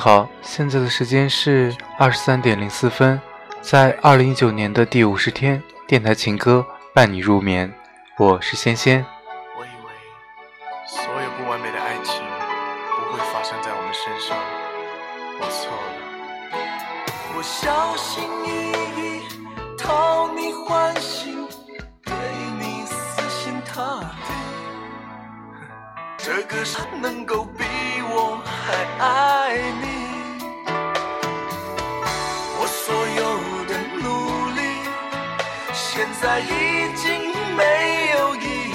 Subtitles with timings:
[0.00, 3.20] 好，现在的时间是二十三点零四分，
[3.60, 7.70] 在二零一九年的第五十天，电台情歌伴你入眠，
[8.16, 9.04] 我是仙仙。
[36.00, 36.46] 现在已
[36.96, 37.12] 经
[37.54, 37.62] 没
[38.16, 38.72] 有意义。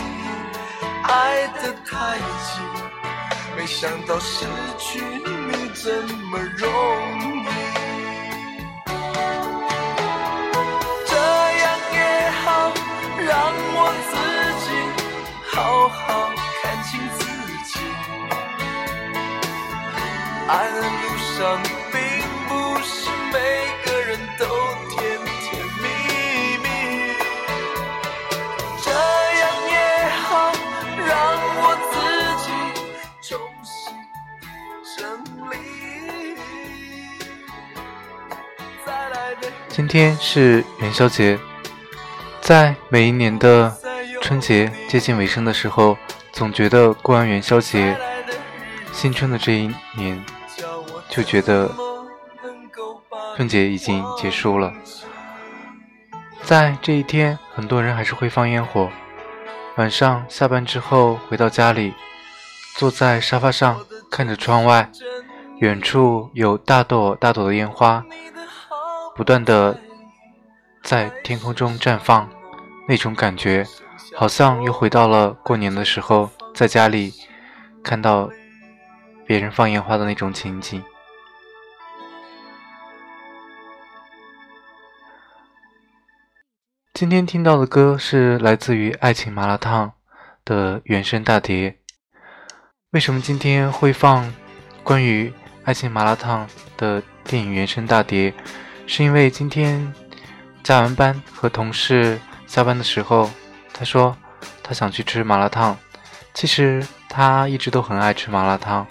[1.01, 2.61] 爱得太急，
[3.57, 4.45] 没想到失
[4.77, 6.67] 去你这么容
[7.19, 7.47] 易。
[11.07, 12.71] 这样也好，
[13.17, 13.33] 让
[13.73, 13.77] 我
[14.11, 14.13] 自
[14.61, 14.67] 己
[15.51, 16.29] 好好
[16.61, 17.25] 看清自
[17.65, 17.73] 己。
[20.47, 21.01] 爱的路
[21.33, 21.41] 上，
[39.75, 41.37] 今天是元宵节，
[42.39, 43.75] 在每一年的
[44.21, 45.97] 春节接近尾声的时候，
[46.31, 47.93] 总觉得过完元宵节，
[48.93, 50.23] 新春的这一年
[51.09, 51.69] 就觉得
[53.35, 54.73] 春节已经结束了。
[56.41, 58.89] 在这一天，很多人还是会放烟火。
[59.75, 61.93] 晚上下班之后回到家里，
[62.77, 64.89] 坐在沙发上看着窗外，
[65.59, 68.05] 远处有大朵大朵的烟花，
[69.15, 69.79] 不断的
[70.83, 72.29] 在天空中绽放，
[72.85, 73.65] 那种感觉
[74.13, 77.13] 好像又回到了过年的时候，在家里
[77.81, 78.29] 看到
[79.25, 80.83] 别人放烟花的那种情景。
[86.93, 89.87] 今天听到的歌是来自于《爱情麻辣烫》
[90.43, 91.79] 的原声大碟。
[92.91, 94.33] 为什么今天会放
[94.83, 95.29] 关于
[95.63, 98.33] 《爱情麻辣烫》的电影原声大碟？
[98.87, 99.93] 是因为今天
[100.63, 103.29] 加完班和同事下班的时候，
[103.73, 104.15] 他说
[104.63, 105.77] 他想去吃麻辣烫。
[106.33, 108.85] 其实他一直都很爱吃麻辣烫，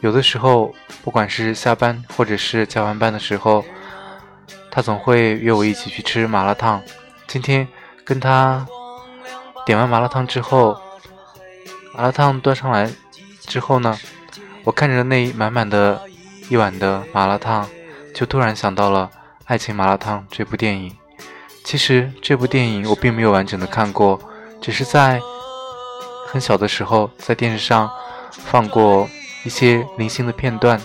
[0.00, 3.64] 有的时候不管是下班或者是加完班的时候，
[4.70, 6.82] 他总会约我一起去吃麻辣烫。
[7.26, 7.66] 今天
[8.04, 8.66] 跟他
[9.64, 10.78] 点完麻辣烫之后，
[11.94, 12.92] 麻辣烫端上来
[13.40, 13.98] 之后呢，
[14.62, 16.02] 我看着那满满的
[16.50, 17.66] 一碗的麻辣烫，
[18.14, 19.10] 就突然想到了
[19.46, 20.96] 《爱情麻辣烫》这部电影。
[21.64, 24.20] 其实这部电影我并没有完整的看过，
[24.60, 25.20] 只是在
[26.26, 27.90] 很小的时候在电视上
[28.30, 29.08] 放过
[29.44, 30.80] 一些零星的片段，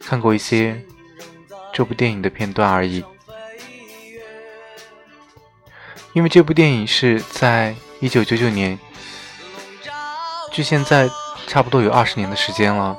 [0.00, 0.82] 看过一些
[1.72, 3.04] 这部电影的片段而已。
[6.14, 8.78] 因为这部电影是在一九九九年，
[10.50, 11.08] 距现在
[11.46, 12.96] 差不多有二十年的时间了。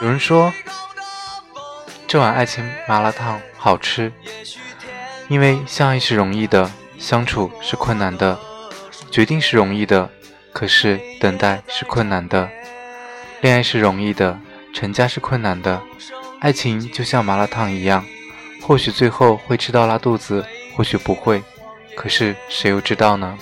[0.00, 0.52] 有人说，
[2.12, 4.12] 这碗爱情麻辣烫好吃，
[5.28, 8.38] 因为相爱是容易的，相处是困难的，
[9.10, 10.10] 决定是容易的，
[10.52, 12.50] 可是等待是困难的；
[13.40, 14.38] 恋爱是容易的，
[14.74, 15.80] 成家是困难的，
[16.40, 18.04] 爱情就像麻辣烫一样，
[18.60, 20.44] 或许最后会吃到拉肚子，
[20.76, 21.42] 或许不会，
[21.96, 23.38] 可是谁又知道呢？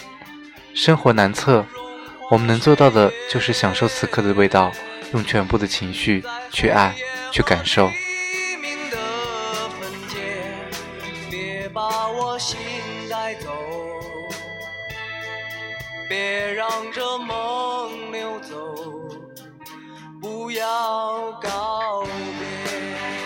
[0.75, 1.67] 生活难测，
[2.31, 4.71] 我们能做到的就是享受此刻的味道，
[5.13, 6.23] 用全部的情绪
[6.53, 6.95] 去爱，
[7.33, 7.91] 去感受。
[12.41, 12.59] 心
[13.11, 13.51] 带走
[16.09, 18.57] 别让这梦流走，
[20.23, 23.20] 不要告别。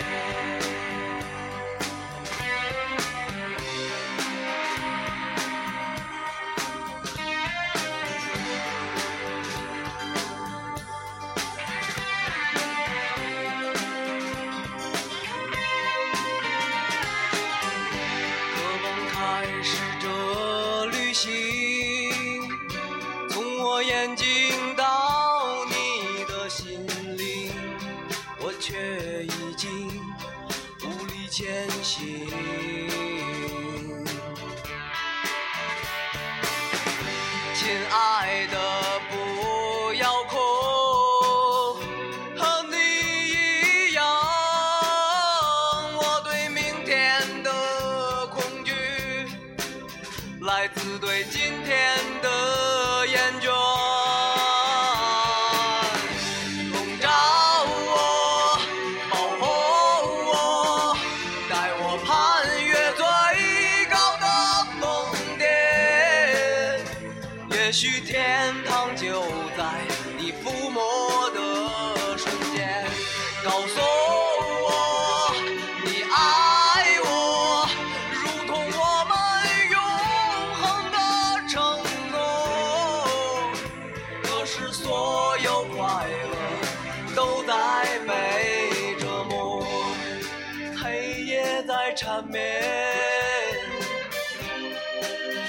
[92.15, 92.41] 缠绵。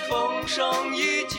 [0.08, 1.38] 风声已静，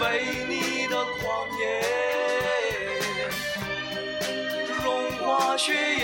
[0.00, 1.62] 为你的狂野
[4.82, 6.02] 融化血液，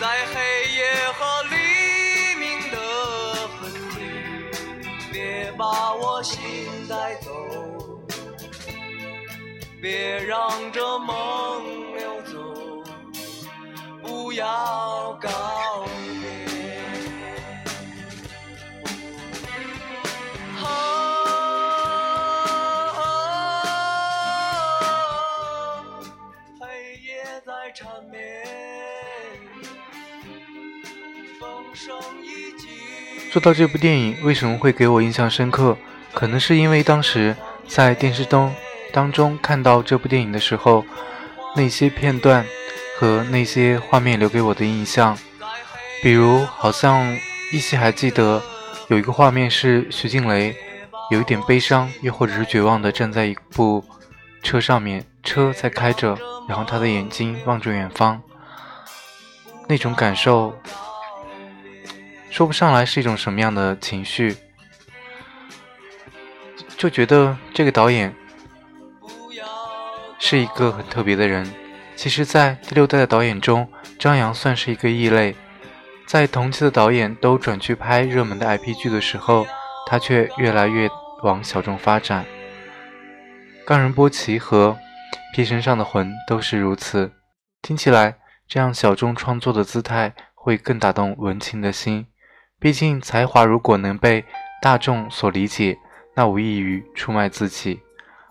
[0.00, 0.34] 在黑
[0.72, 0.80] 夜
[1.12, 1.54] 和黎
[2.38, 2.76] 明的
[3.60, 3.60] 分
[3.98, 4.00] 离，
[5.12, 6.38] 别把我心
[6.88, 7.28] 带走，
[9.82, 11.55] 别让这梦。
[14.36, 15.30] 要告
[16.20, 16.36] 别。
[33.30, 35.76] 说到这部电影为什么会给我印象深刻，
[36.12, 37.36] 可能是因为当时
[37.66, 38.54] 在电视中
[38.92, 40.84] 当中看到这部电影的时候，
[41.54, 42.46] 那些片段
[42.98, 45.16] 和那些画面留给我的印象，
[46.02, 47.14] 比如好像
[47.52, 48.42] 依稀还记得
[48.88, 50.56] 有一个画面是徐静蕾
[51.10, 53.84] 有一点悲伤，又或者是绝望的站在一部
[54.42, 56.16] 车上面，车在开着，
[56.48, 58.22] 然后她的眼睛望着远方，
[59.68, 60.58] 那种感受。
[62.30, 64.36] 说不上来是一种什么样的情绪，
[66.76, 68.14] 就觉得这个导演
[70.18, 71.46] 是一个很特别的人。
[71.96, 73.66] 其实，在第六代的导演中，
[73.98, 75.34] 张扬算是一个异类。
[76.06, 79.46] 在同期的导演都转去拍热门的 IP 剧的时候，
[79.86, 80.88] 他却越来越
[81.22, 82.24] 往小众发展。
[83.66, 84.76] 《冈仁波齐》和
[85.34, 87.10] 《皮身上的魂》都是如此。
[87.62, 92.06] 听起来，这样小众创作的姿态会更打动文青的心。
[92.60, 94.24] 毕竟，才华如果能被
[94.60, 95.78] 大众所理解，
[96.14, 97.80] 那无异于出卖自己。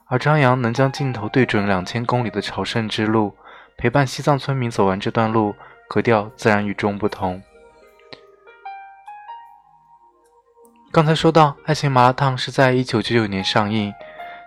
[0.08, 3.36] 而张扬能将镜头对准两千公里的朝圣之路，
[3.78, 5.56] 陪伴西藏村民走完这段路，
[5.88, 7.42] 格调自然与众不同。
[10.92, 13.94] 刚才说到，《爱情麻辣烫》是在一九九九年上映，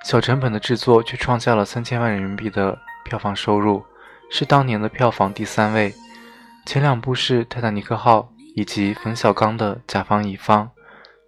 [0.04, 3.84] 小成本的制作却创下了三千万人民币的票房收入，
[4.30, 5.94] 是当年的票房第三位。
[6.66, 8.20] 前两部是《泰坦尼克号》。
[8.54, 10.66] 以及冯小刚的《甲方乙方》，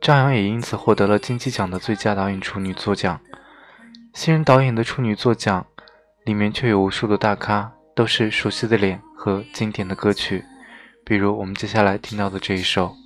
[0.00, 3.21] 张扬也因此获得了金鸡奖的最佳导演处女作奖。
[4.12, 5.64] 新人导演的处女作奖
[6.25, 10.42] 里面却有无数的大咖，都是熟悉的脸和经典的歌曲，
[11.04, 12.97] 比如我们接下来听到的这一首。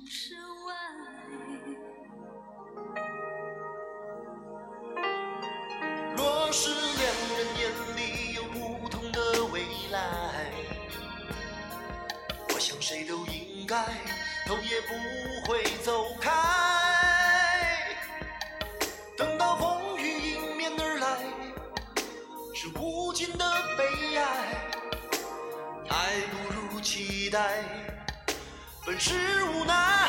[27.35, 27.65] 待，
[28.85, 29.11] 本是
[29.43, 30.04] 无奈。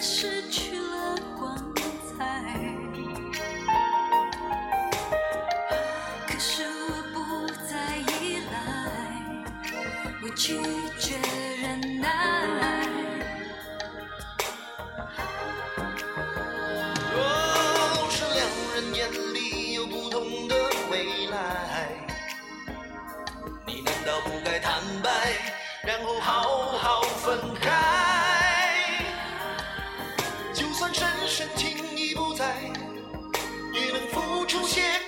[0.00, 1.56] 失去了光
[2.16, 2.52] 彩，
[6.28, 8.54] 可是我不再依赖，
[10.22, 10.60] 我拒
[10.98, 11.16] 绝
[11.62, 12.06] 忍耐。
[17.14, 18.38] 若是两
[18.74, 20.54] 人眼里有不同的
[20.90, 21.88] 未来，
[23.66, 25.10] 你难道不该坦白，
[25.82, 27.95] 然后好好分开？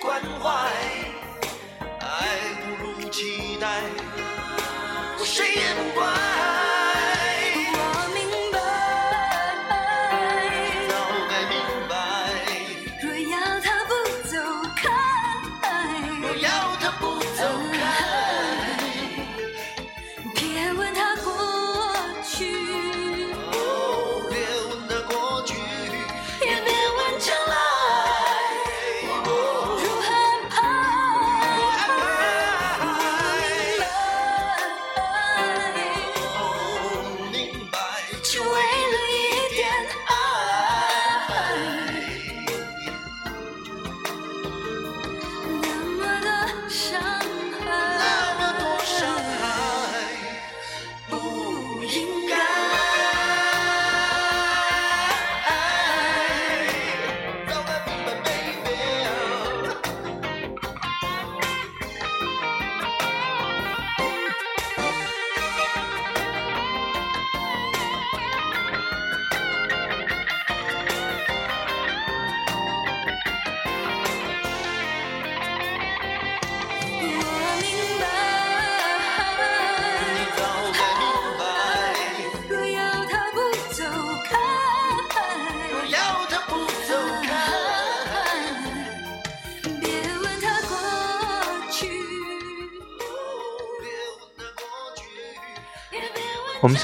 [0.01, 0.71] 关怀。
[2.01, 2.07] 爱
[2.63, 3.83] 不如期待，
[5.19, 6.28] 我谁也不怪。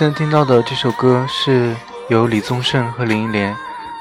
[0.05, 1.75] 现在听到的这首歌是
[2.11, 3.57] 由李宗盛和林忆莲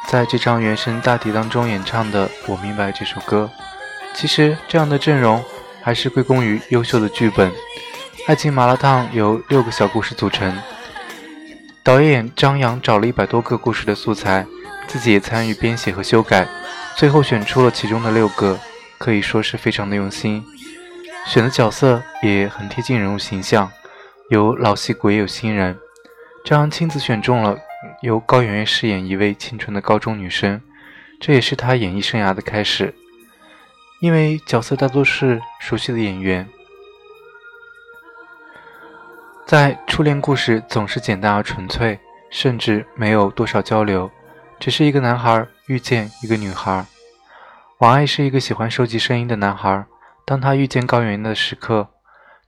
[0.10, 3.50] 在这张原声大碟当中演唱的《我明白》这首歌。
[4.14, 5.42] 其实这样的阵容
[5.82, 7.50] 还是归功于优秀的剧本。
[8.28, 10.54] 《爱情麻辣烫》由六个小故事组成，
[11.82, 14.46] 导演张扬找了一百多个故事的素材，
[14.88, 16.46] 自己也参与编写和修改，
[16.98, 18.60] 最后选出了其中的六个，
[18.98, 20.44] 可以说是非常的用心。
[21.26, 23.72] 选的角色也很贴近人物形象，
[24.30, 25.80] 有老戏骨也有新人。
[26.44, 27.58] 张亲自选中了
[28.02, 30.62] 由高圆圆饰演一位清纯的高中女生，
[31.18, 32.94] 这也是她演艺生涯的开始。
[34.02, 36.46] 因为角色大多是熟悉的演员，
[39.46, 41.98] 在初恋故事总是简单而纯粹，
[42.30, 44.12] 甚至没有多少交流，
[44.60, 46.86] 只是一个男孩遇见一个女孩。
[47.78, 49.86] 王爱是一个喜欢收集声音的男孩，
[50.26, 51.88] 当他遇见高圆圆的时刻，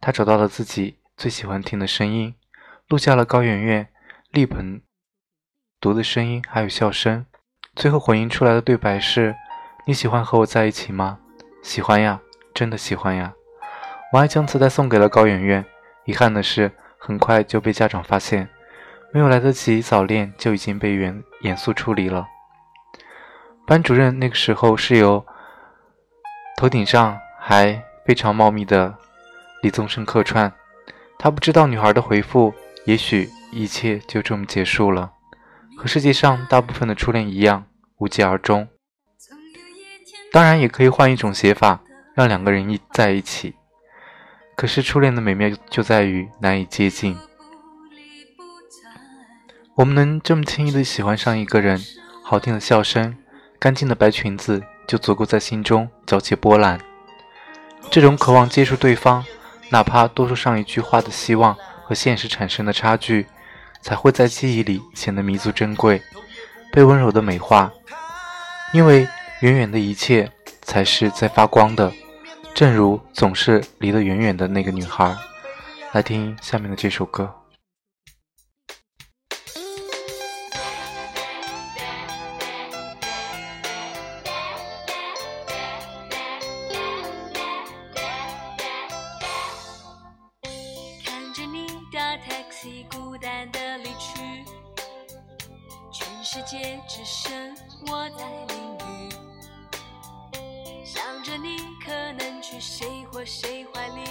[0.01, 2.35] 他找到了自己最喜欢听的声音，
[2.87, 3.87] 录下了高圆圆
[4.29, 4.79] 力捧
[5.81, 7.25] 读的声音，还有笑声。
[7.75, 9.35] 最后回应出来的对白是
[9.87, 11.17] ：“你喜欢和我在一起吗
[11.63, 12.21] ？”“喜欢呀，
[12.53, 13.33] 真的喜欢呀。”
[14.13, 15.65] 王爱将磁带送给了高圆圆，
[16.05, 18.47] 遗憾的是，很快就被家长发现，
[19.11, 22.27] 没有来得及早恋，就已经被严严肃处理了。
[23.65, 25.25] 班主任那个时候是由
[26.55, 28.95] 头顶上还非常茂密的
[29.63, 30.53] 李宗盛客串。
[31.17, 32.53] 他不知道女孩的回复，
[32.85, 35.11] 也许一切就这么结束了，
[35.75, 37.65] 和世界上大部分的初恋一样，
[37.97, 38.67] 无疾而终。
[40.31, 41.81] 当然，也可以换一种写法，
[42.13, 43.55] 让两个人一在一起。
[44.55, 47.17] 可是初恋的美妙就在于难以接近。
[49.75, 51.81] 我们能这么轻易的喜欢上一个人，
[52.23, 53.17] 好听的笑声，
[53.59, 56.79] 干净的白裙子，就足够在心中搅起波澜。
[57.89, 59.25] 这种渴望接触对方。
[59.71, 63.27] 哪怕多说上一句话的希望和现实产生的差距，
[63.79, 66.01] 才会在记忆里显得弥足珍贵，
[66.71, 67.71] 被温柔的美化。
[68.73, 69.07] 因为
[69.41, 70.31] 远远的一切
[70.63, 71.93] 才是在发光的，
[72.55, 75.15] 正如总是离得远远的那个女孩。
[75.91, 77.44] 来听下面的这首歌。
[92.65, 94.43] 你孤单的离去，
[95.91, 97.55] 全世界只剩
[97.86, 99.10] 我在淋雨，
[100.84, 104.01] 想着你可能去谁或谁怀里，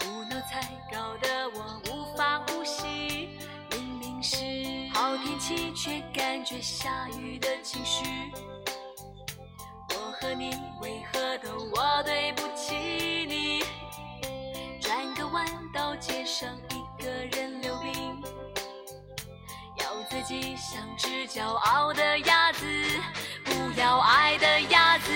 [0.00, 0.62] 胡闹才
[0.92, 3.28] 搞得我无法呼吸，
[3.70, 4.34] 明明是
[4.92, 8.04] 好天气，却感觉下雨的情绪，
[9.90, 10.50] 我和你
[10.80, 13.13] 为何都我对不起。
[16.06, 18.22] 街上一个人溜冰，
[19.78, 22.66] 要自己像只骄傲的鸭子，
[23.42, 25.10] 不要爱的鸭子。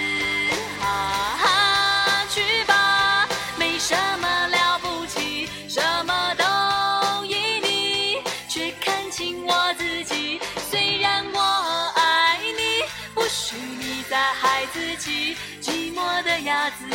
[0.81, 3.29] 哈哈，去吧，
[3.59, 10.41] 没什么了不起，什么都依你，却看清我自己。
[10.71, 12.83] 虽然我爱你，
[13.15, 16.87] 不许你再害自己寂寞的鸭子，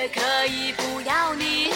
[0.00, 1.70] 也可以不要你。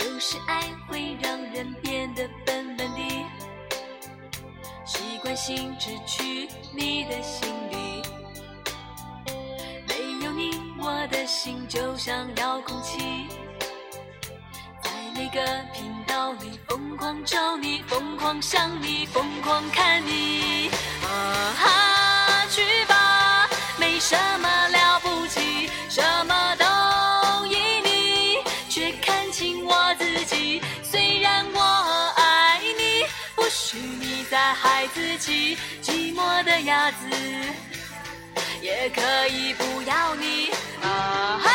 [0.00, 3.24] 有时爱会让人变得笨笨的，
[4.84, 8.02] 习惯性只去你的心里。
[9.86, 12.98] 没有你我的心就像遥控器，
[14.82, 15.40] 在每个
[15.72, 20.68] 频道里疯狂找你，疯狂想你，疯狂看你。
[21.02, 23.48] 啊哈，去吧，
[23.78, 28.36] 没什么了不起，什么都依你，
[28.68, 30.60] 却看清我自己。
[30.82, 31.60] 虽然我
[32.18, 37.06] 爱你，不许你再害自己，寂寞的鸭子。
[38.60, 40.50] 也可以不要你，
[40.82, 41.50] 啊哈，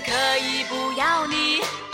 [0.00, 1.91] 可以不要你。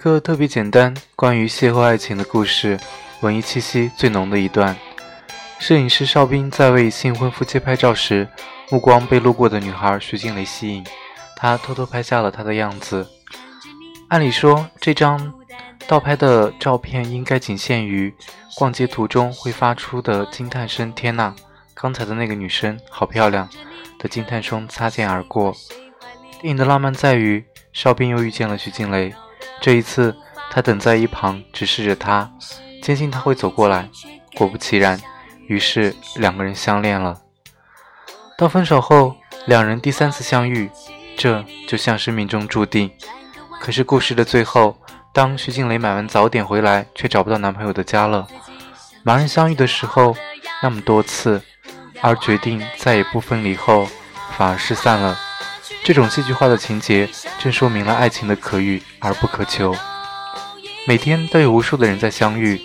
[0.00, 2.80] 一个特别简单关于邂逅爱情的故事，
[3.20, 4.74] 文艺气息最浓的一段。
[5.58, 8.26] 摄影师邵兵在为新婚夫妻拍照时，
[8.70, 10.82] 目光被路过的女孩徐静蕾吸引，
[11.36, 13.06] 他偷偷拍下了她的样子。
[14.08, 15.34] 按理说，这张
[15.86, 18.14] 盗拍的照片应该仅限于
[18.56, 21.34] 逛街途中会发出的惊叹声“天呐，
[21.74, 23.46] 刚才的那个女生好漂亮”
[24.00, 25.54] 的惊叹声擦肩而过。
[26.40, 29.14] 电影的浪漫在于，邵兵又遇见了徐静蕾。
[29.60, 30.16] 这一次，
[30.50, 32.30] 他等在一旁直视着他，
[32.82, 33.88] 坚信他会走过来，
[34.34, 35.00] 果不其然，
[35.46, 37.20] 于是两个人相恋了。
[38.38, 39.14] 到分手后，
[39.46, 40.70] 两人第三次相遇，
[41.16, 42.90] 这就像是命中注定。
[43.60, 44.78] 可是故事的最后，
[45.12, 48.26] 当徐静蕾买完早点回来，却找不到男朋友的家了。
[49.04, 50.16] 盲人相遇的时候
[50.62, 51.42] 那么多次，
[52.00, 53.86] 而决定再也不分离后，
[54.38, 55.18] 反而失散了。
[55.84, 59.74] 这种戏剧化的情节，正说明了爱情的可遇而不可求。
[60.86, 62.60] 每天都有无数的人在相遇，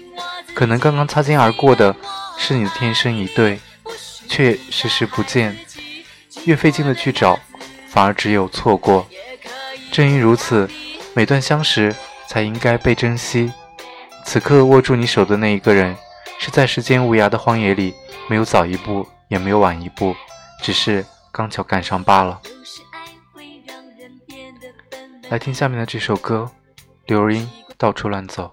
[0.54, 1.96] 可能刚刚擦肩而过的
[2.38, 3.60] 是你的天生一对，
[4.28, 5.58] 却时时不见。
[6.46, 7.40] 越费劲的去找，
[7.90, 9.08] 反而只有错过。
[9.92, 10.70] 正因如此，
[11.14, 11.96] 每段相识
[12.28, 13.52] 才应该被珍惜。
[14.24, 15.96] 此刻握住你手的那一个人，
[16.40, 17.94] 是在时间无涯的荒野里，
[18.30, 20.16] 没有早一步，也没有晚一步，
[20.62, 22.40] 只是刚巧赶上罢了。
[25.30, 26.50] 来听下面的这首歌
[27.08, 28.50] 刘若英到处乱走。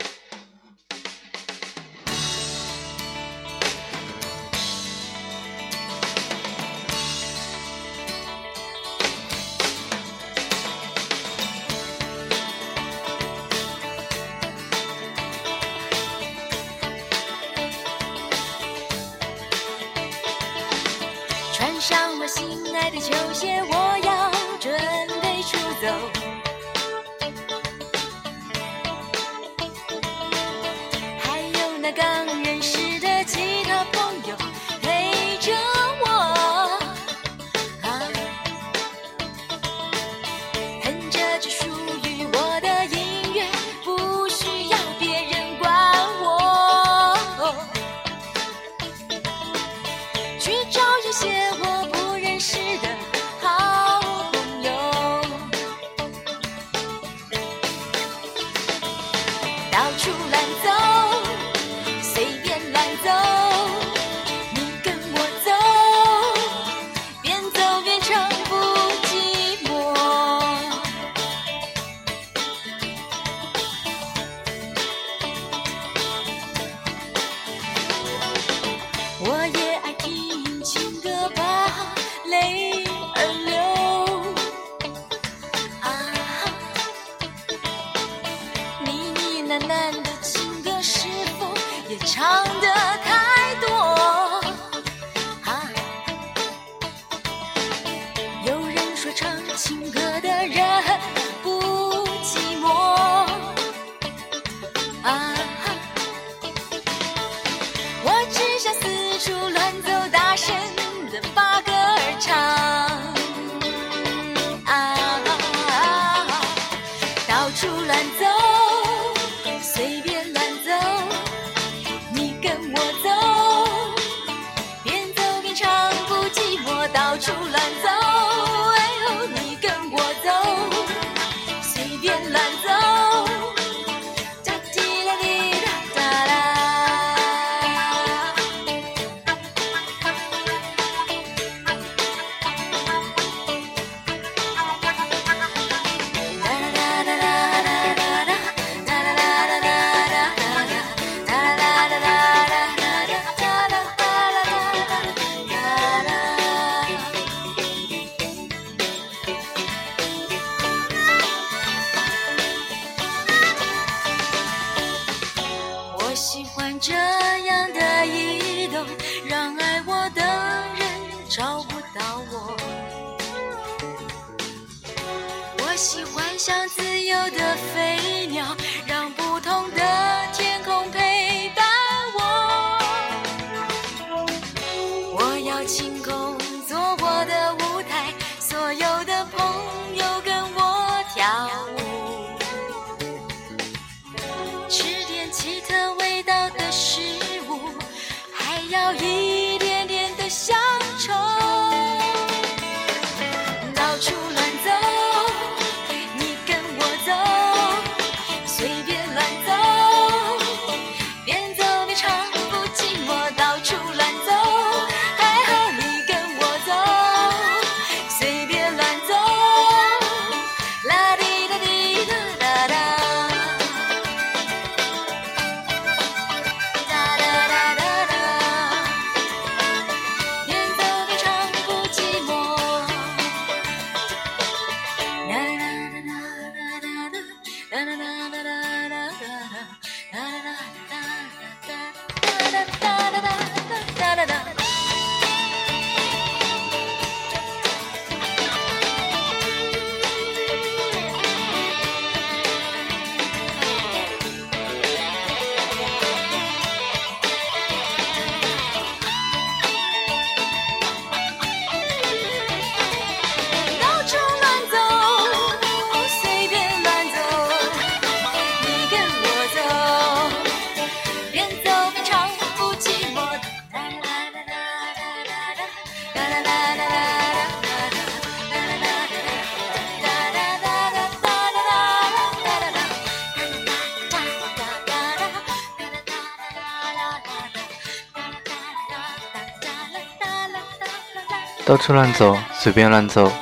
[291.72, 293.32] 到处乱走，随便乱走。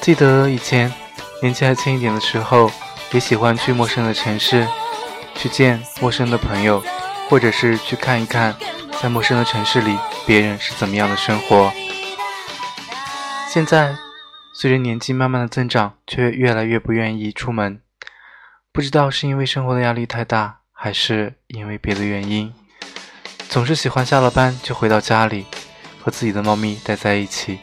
[0.00, 0.90] 记得以前
[1.42, 2.70] 年纪还轻一点的时候，
[3.12, 4.66] 也喜欢去陌生的城市，
[5.34, 6.82] 去见陌生的朋友，
[7.28, 8.56] 或者是去看一看，
[9.02, 11.70] 在陌生的城市里别人是怎么样的生活。
[13.50, 13.94] 现在，
[14.54, 17.82] 随着年纪慢慢的增长，却越来越不愿意出门。
[18.72, 22.50] 不知道是因为生活的压力太大，还是因为别的原因，
[23.50, 25.44] 总是喜欢下了班就回到家里。
[26.00, 27.58] 和自己的猫咪待在一起，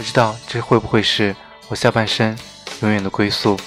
[0.00, 1.36] 不知道这会不会是
[1.68, 2.34] 我下半生
[2.80, 3.60] 永远的归宿。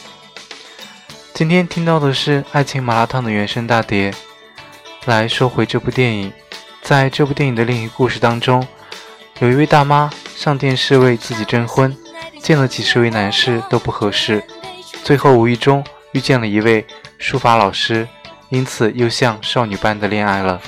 [1.32, 4.12] 今天听到的是《爱情麻辣烫》的原声大碟。
[5.06, 6.34] 来说回这部电影，
[6.82, 8.68] 在这部电影的另一故事当中，
[9.42, 11.96] 有一位大妈上电视为自己征婚，
[12.42, 14.44] 见了几十位男士都不合适，
[15.04, 16.84] 最后无意中遇见了一位
[17.20, 18.08] 书法老师，
[18.50, 20.60] 因此又像少女般的恋爱了。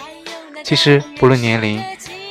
[0.63, 1.83] 其实不论年龄。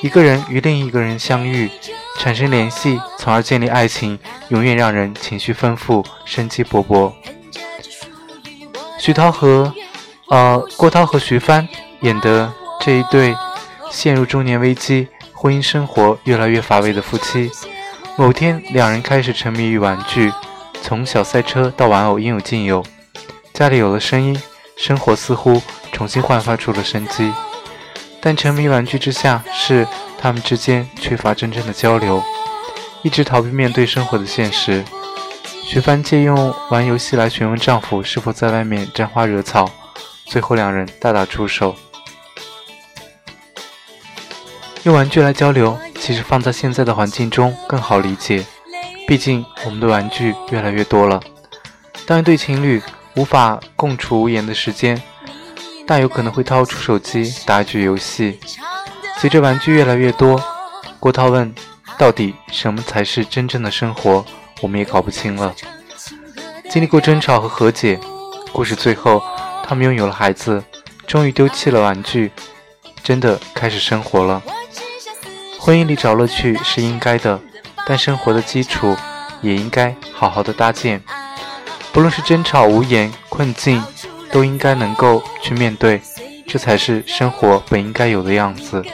[0.04, 1.70] 一个人与另一个人相遇，
[2.18, 7.10] 产生联系，从而建立爱情，永远让人情绪丰富、生机勃勃。
[8.98, 9.72] 徐涛和
[10.28, 11.66] 呃郭涛和徐帆
[12.02, 13.34] 演的这一对
[13.90, 17.50] 陷入中年危机、婚姻生活越来越乏味的夫妻，
[18.16, 20.30] 某天两人开始沉迷于玩具，
[20.82, 22.84] 从小赛车到玩偶应有尽有，
[23.54, 24.38] 家里有了声音，
[24.76, 25.62] 生活似乎
[25.92, 27.32] 重新焕发出了生机。
[28.24, 29.87] 但沉迷玩具之下，是
[30.18, 32.22] 他们之间缺乏真正的交流，
[33.02, 34.82] 一直逃避面对生活的现实。
[35.62, 39.70] 徐帆借用玩游戏来询问丈夫是否在外面沾花惹草，
[40.24, 41.76] 最后两人大打出手。
[44.84, 48.46] 用玩具来交流，其实放在现在的环境中更好理解，
[49.06, 51.20] 毕竟我们的玩具越来越多了。
[52.06, 52.80] 当一对情侣
[53.16, 55.02] 无法共处无言的时间。
[55.86, 58.40] 大有可能会掏出手机打一局游戏。
[59.18, 60.42] 随着玩具越来越多，
[60.98, 61.54] 郭涛问
[61.98, 64.24] ：“到底什么才是真正的生活？”
[64.62, 65.54] 我们也搞不清了。
[66.70, 68.00] 经历过争吵和和解，
[68.52, 69.22] 故事最后，
[69.62, 70.62] 他们拥有了孩子，
[71.06, 72.32] 终于丢弃了玩具，
[73.02, 74.42] 真的开始生活了。
[75.58, 77.38] 婚姻里找乐趣是应该的，
[77.86, 78.96] 但生活的基础
[79.42, 81.02] 也应该好好的搭建。
[81.92, 83.82] 不论是争吵、无言、困境。
[84.34, 86.02] 都应该能够去面对，
[86.44, 88.84] 这才是生活本应该有的样子。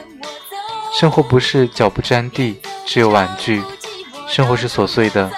[0.92, 3.62] 生活不是脚不沾地，只有玩具。
[4.28, 5.32] 生活是琐碎的，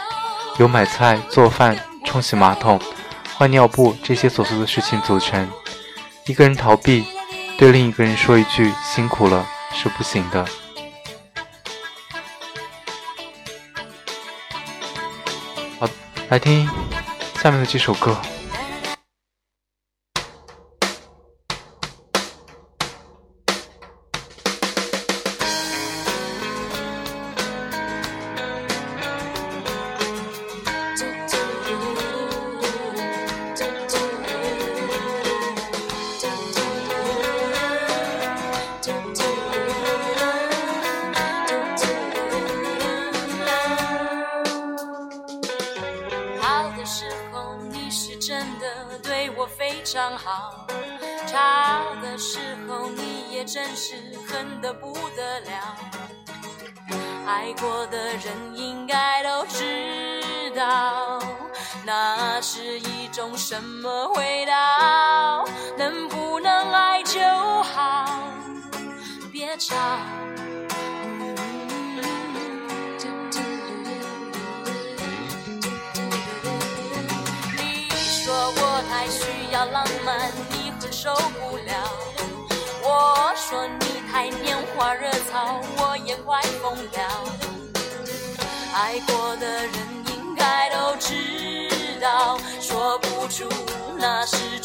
[0.59, 2.81] 由买菜、做饭、冲洗马桶、
[3.37, 5.49] 换尿布这些琐碎的事情组成。
[6.27, 7.05] 一个人逃避，
[7.57, 10.45] 对另一个人说一句辛苦了是不行的。
[15.79, 15.89] 好，
[16.29, 16.69] 来听
[17.41, 18.21] 下面的这首歌。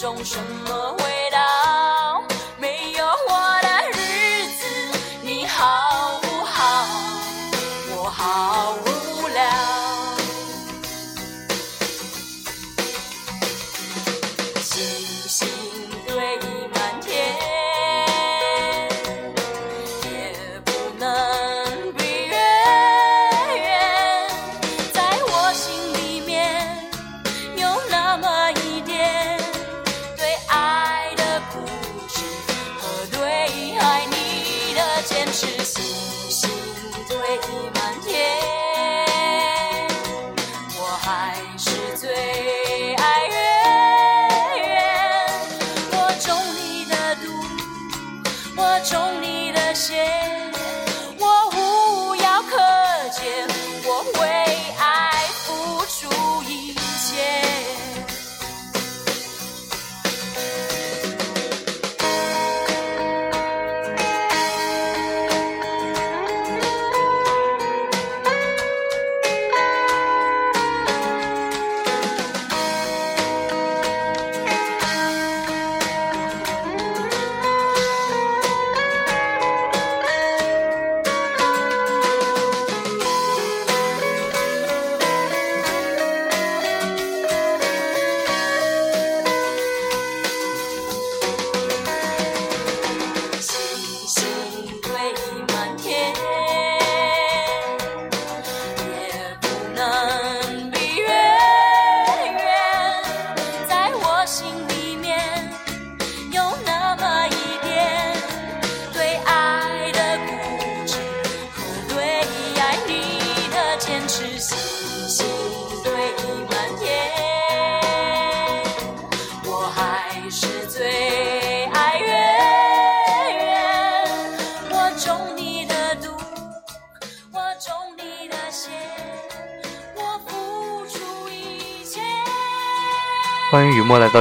[0.08, 2.24] 种什么味道。
[2.58, 4.64] 没有我的日子，
[5.22, 6.88] 你好不好？
[7.90, 9.44] 我好无聊。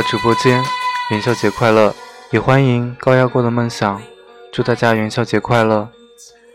[0.09, 0.63] 直播间，
[1.11, 1.93] 元宵节快乐！
[2.31, 4.01] 也欢迎高压锅的梦想，
[4.53, 5.89] 祝大家元宵节快乐！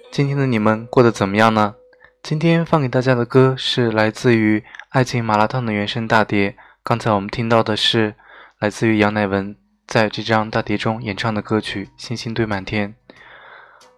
[0.09, 1.75] 今天的你们过得怎么样呢？
[2.23, 4.59] 今天放给大家的歌是来自于
[4.91, 6.55] 《爱情麻辣烫》的原声大碟。
[6.81, 8.15] 刚才我们听到的是
[8.57, 12.95] 来自于杨乃文在这张大碟中演唱的歌曲《星星堆满天》。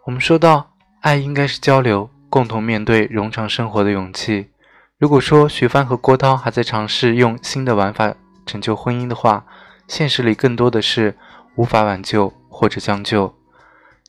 [0.05, 4.49] 我们说到，爱应该是交流，共同面对冗长生活的勇气。
[4.97, 9.45] 如果说徐帆和郭涛还在尝试用新的玩法拯救婚姻的话，
[9.87, 11.17] 现实里更多的是
[11.55, 13.35] 无法挽救或者将就。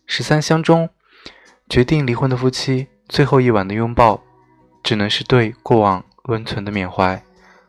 [0.06, 0.90] 十三香中，
[1.68, 4.22] 决定离婚的夫妻最后一晚的拥抱，
[4.82, 7.22] 只能是对过往温存的缅怀。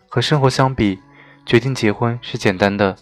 [0.08, 1.00] 和生活相比，
[1.46, 2.96] 决定结婚是简单的，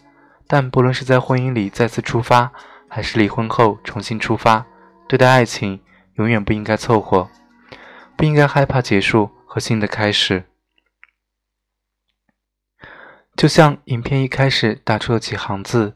[0.47, 2.51] 但不论是在婚姻里再次出发，
[2.87, 4.65] 还是离婚后重新出发，
[5.07, 5.79] 对待爱情
[6.15, 7.29] 永远不应该凑合，
[8.15, 10.43] 不应该害怕结束和新的开始。
[13.43, 15.91] 就像影片一开始打出了几行字：“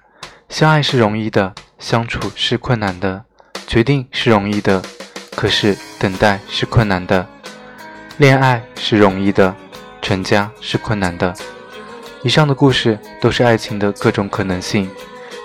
[0.51, 3.21] 相爱是容易的，相处是困难的；
[3.65, 4.81] 决定是容易的，
[5.33, 7.25] 可是等待是困难的；
[8.17, 9.55] 恋爱是容易的，
[10.01, 11.33] 成家是困难的。”
[12.21, 14.91] 以上的故事都是爱情的各种可能性。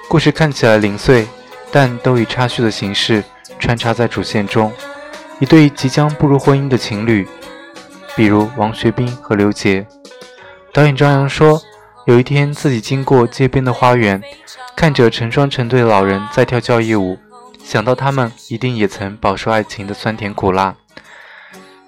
[0.08, 1.28] 故事看起来零碎，
[1.70, 3.22] 但都以插叙的形式
[3.60, 4.72] 穿插在主线中。
[5.38, 7.28] 一对即将步入婚姻的情侣，
[8.16, 9.86] 比如王学兵和刘杰。
[10.72, 11.62] 导演张扬说。
[12.04, 14.20] 有一天，自己经过街边的花园，
[14.74, 17.16] 看着成双成对的老人在跳交谊舞，
[17.62, 20.74] 想到他们一定也曾饱受爱情的酸甜苦辣，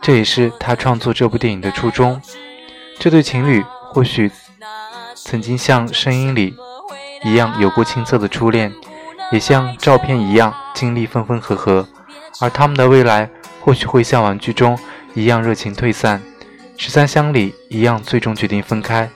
[0.01, 2.23] 这也是他创作这部电影的初衷。
[2.97, 4.31] 这对情侣或许
[5.17, 6.55] 曾经像声音里
[7.25, 8.73] 一样有过青涩的初恋，
[9.33, 11.89] 也像照片一样经历分分合合，
[12.41, 13.29] 而他们的未来
[13.61, 14.79] 或许会像玩具中
[15.15, 16.23] 一样热情退散，
[16.77, 19.11] 十三香里一样最终决定分开。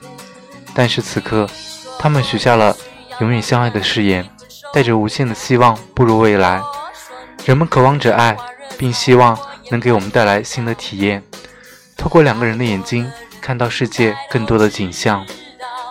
[0.79, 1.51] 但是此刻，
[1.99, 2.77] 他们许下了
[3.19, 4.25] 永远相爱的誓言，
[4.73, 6.63] 带着无限的希望步入未来。
[7.45, 8.37] 人们渴望着爱，
[8.79, 9.37] 并希望
[9.73, 11.21] 能给我们带来新的体验。
[11.97, 13.11] 透过两个人的眼睛，
[13.41, 15.27] 看到世界更多的景象。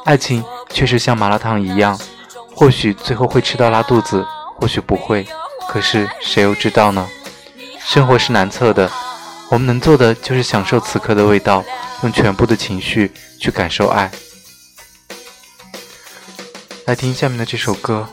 [0.05, 1.99] 爱情确实像麻辣烫一样，
[2.55, 4.25] 或许最后会吃到拉肚子，
[4.55, 5.27] 或许不会。
[5.67, 7.05] 可是谁又知道呢？
[7.77, 8.89] 生活是难测的，
[9.49, 11.61] 我们能做的就是享受此刻的味道，
[12.03, 14.09] 用全部的情绪去感受爱。
[16.87, 18.07] 来听下面的这首歌。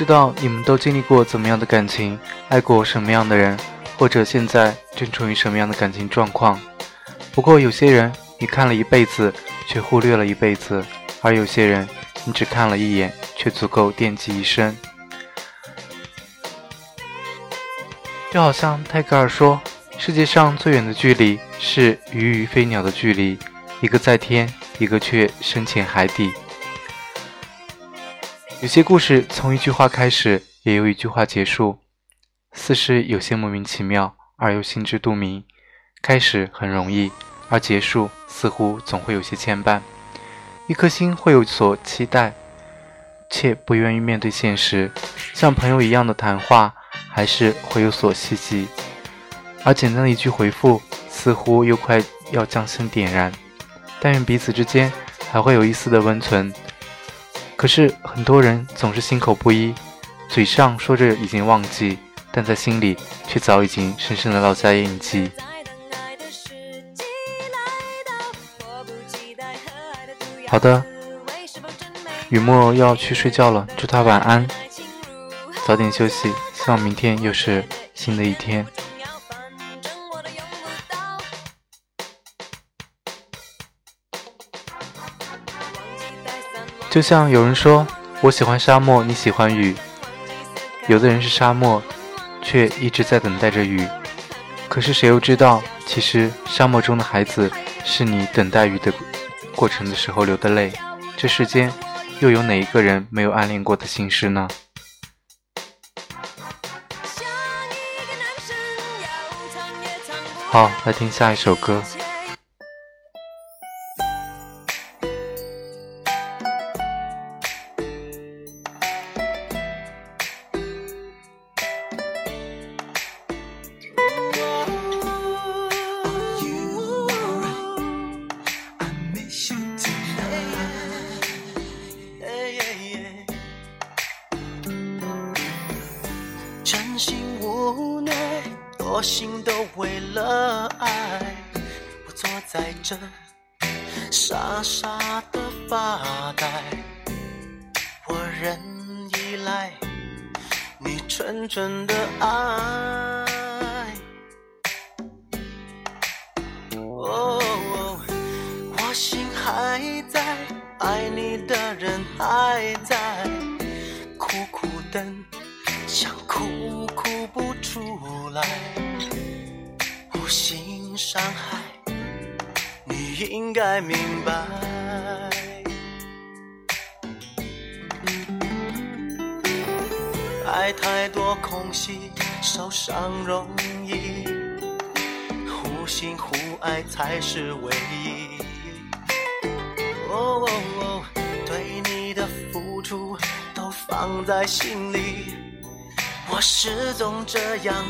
[0.00, 3.54] 知道你们都经历过怎么样的感情，爱过什么样的人，
[3.98, 6.58] 或者现在正处于什么样的感情状况。
[7.32, 9.30] 不过有些人你看了一辈子，
[9.68, 10.82] 却忽略了一辈子；
[11.20, 11.86] 而有些人
[12.24, 14.74] 你只看了一眼，却足够惦记一生。
[18.32, 19.60] 就好像泰戈尔说
[19.98, 23.38] ：“世界上最远的距离是鱼与飞鸟的距离，
[23.82, 26.32] 一个在天，一个却深潜海底。”
[28.62, 31.78] 有些故事从一句话开始，也由一句话结束。
[32.52, 35.42] 似是有些莫名其妙，而又心知肚明。
[36.02, 37.10] 开始很容易，
[37.48, 39.80] 而结束似乎总会有些牵绊。
[40.66, 42.34] 一颗心会有所期待，
[43.30, 44.90] 却不愿意面对现实。
[45.32, 46.74] 像朋友一样的谈话，
[47.08, 48.68] 还是会有所希冀。
[49.64, 53.32] 而简单的一句回复，似乎又快要将心点燃。
[54.00, 54.92] 但愿彼此之间
[55.30, 56.52] 还会有一丝的温存。
[57.60, 59.74] 可是很多人总是心口不一，
[60.30, 61.98] 嘴上说着已经忘记，
[62.32, 62.96] 但在心里
[63.28, 65.30] 却早已经深深的烙下印记。
[70.48, 70.82] 好的，
[72.30, 74.48] 雨墨要去睡觉了，祝他晚安，
[75.66, 78.66] 早点休息，希望明天又是新的一天。
[86.90, 87.86] 就像有人说，
[88.20, 89.76] 我喜欢沙漠，你喜欢雨。
[90.88, 91.80] 有的人是沙漠，
[92.42, 93.86] 却一直在等待着雨。
[94.68, 97.48] 可是谁又知道，其实沙漠中的孩子
[97.84, 98.92] 是你等待雨的
[99.54, 100.72] 过程的时候流的泪。
[101.16, 101.72] 这世间
[102.18, 104.48] 又有哪一个人没有暗恋过的心事呢？
[110.48, 111.80] 好，来听下一首歌。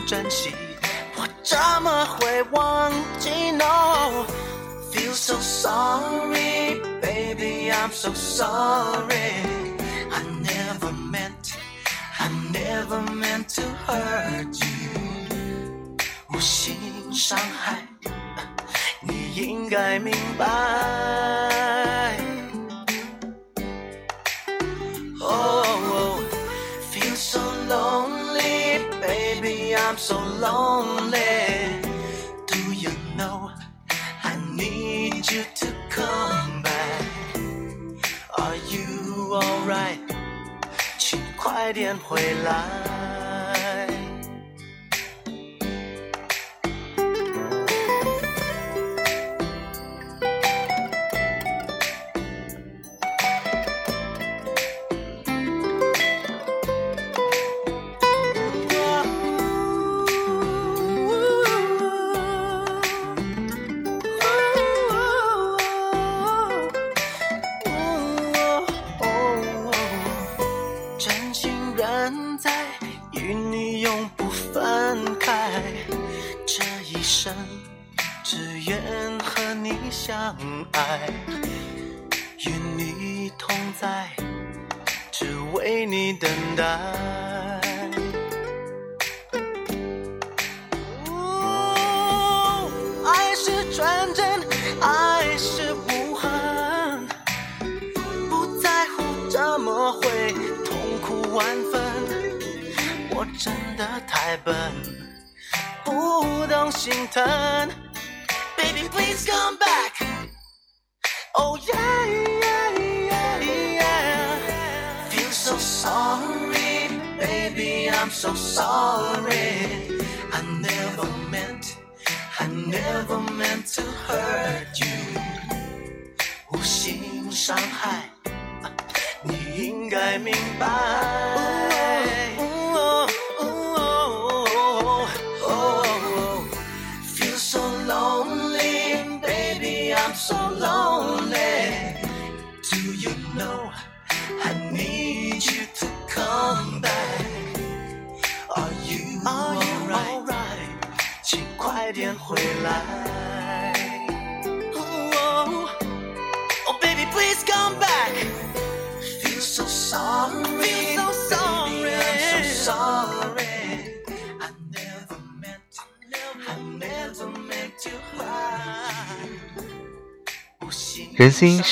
[0.07, 0.55] 珍惜。
[1.17, 4.25] 我怎么会忘记？No,
[4.93, 9.45] feel so sorry, baby, I'm so sorry.
[10.11, 11.55] I never meant,
[12.19, 15.97] I never meant to hurt you.
[16.33, 17.87] 无心伤害，
[19.01, 21.20] 你应该明白。
[41.41, 43.00] 快点回来。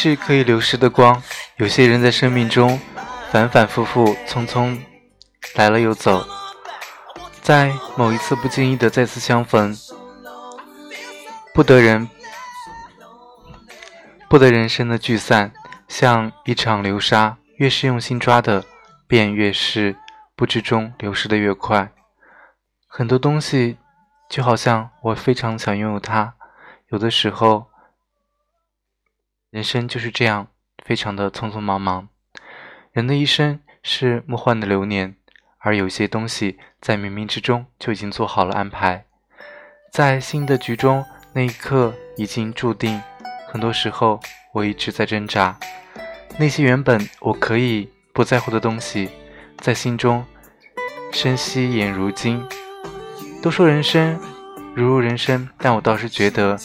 [0.00, 1.20] 是可以流失的光，
[1.56, 2.78] 有些人在生命中
[3.32, 4.78] 反反复复、匆匆
[5.56, 6.24] 来了又走，
[7.42, 9.76] 在某一次不经意的再次相逢，
[11.52, 12.08] 不得人
[14.28, 15.52] 不得人生的聚散，
[15.88, 18.64] 像一场流沙，越是用心抓的，
[19.08, 19.96] 便越是
[20.36, 21.90] 不知中流失的越快。
[22.86, 23.78] 很多东西
[24.30, 26.34] 就好像我非常想拥有它，
[26.90, 27.67] 有的时候。
[29.50, 30.48] 人生就是这样，
[30.84, 32.08] 非常的匆匆忙忙。
[32.92, 35.16] 人的一生是梦幻的流年，
[35.58, 39.06] 而有些东西在冥冥之中就已经做好了安排。
[39.90, 43.00] 在新的局中，那一刻已经注定。
[43.50, 44.20] 很多时候，
[44.52, 45.58] 我一直在挣扎。
[46.38, 49.08] 那些原本我可以不在乎的东西，
[49.56, 50.22] 在心中
[51.10, 52.44] 深吸眼如金。
[53.42, 54.20] 都说人生
[54.74, 56.58] 如如人生，但我倒是觉得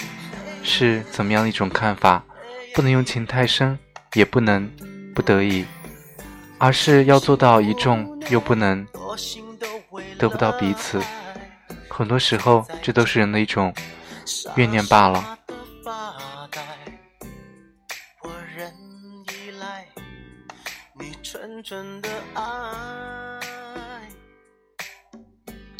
[0.61, 2.25] 是怎么样的一种看法？
[2.73, 3.77] 不能用情太深，
[4.13, 4.69] 也不能
[5.13, 5.63] 不得已，
[6.57, 8.85] 而是要做到一众，又不能
[10.17, 10.99] 得不到彼此。
[11.87, 13.71] 很多时候，这都是人的一种
[14.55, 15.37] 怨念罢了。